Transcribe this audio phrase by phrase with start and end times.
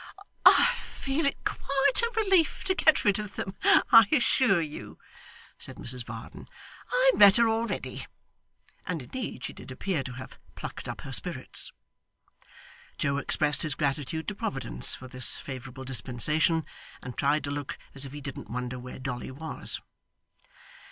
[0.47, 3.55] 'I feel it quite a relief to get rid of them,
[3.91, 4.97] I assure you,'
[5.59, 6.47] said Mrs Varden.
[6.91, 8.07] 'I'm better already.'
[8.87, 11.71] And indeed she did appear to have plucked up her spirits.
[12.97, 16.65] Joe expressed his gratitude to Providence for this favourable dispensation,
[17.03, 19.81] and tried to look as if he didn't wonder where Dolly was.